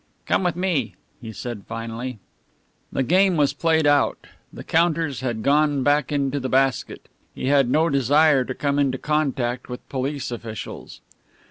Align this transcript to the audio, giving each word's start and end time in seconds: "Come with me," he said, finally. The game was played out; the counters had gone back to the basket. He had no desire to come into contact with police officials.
"Come 0.25 0.41
with 0.43 0.55
me," 0.55 0.95
he 1.21 1.31
said, 1.31 1.65
finally. 1.67 2.17
The 2.91 3.03
game 3.03 3.37
was 3.37 3.53
played 3.53 3.85
out; 3.85 4.25
the 4.51 4.63
counters 4.63 5.19
had 5.19 5.43
gone 5.43 5.83
back 5.83 6.07
to 6.07 6.39
the 6.39 6.49
basket. 6.49 7.07
He 7.35 7.49
had 7.49 7.69
no 7.69 7.87
desire 7.87 8.43
to 8.45 8.55
come 8.55 8.79
into 8.79 8.97
contact 8.97 9.69
with 9.69 9.87
police 9.89 10.31
officials. 10.31 11.01